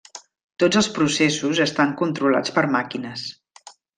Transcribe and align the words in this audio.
Tots 0.61 0.79
els 0.79 0.87
processos 0.95 1.61
estan 1.67 1.93
controlats 2.01 2.57
per 2.57 2.65
màquines. 2.79 3.29